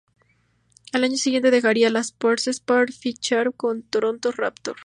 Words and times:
Al 0.93 1.03
año 1.03 1.15
siguiente 1.15 1.51
dejaría 1.51 1.91
los 1.91 2.11
Pacers 2.11 2.59
para 2.59 2.87
fichar 2.87 3.51
por 3.51 3.83
Toronto 3.83 4.31
Raptors. 4.31 4.79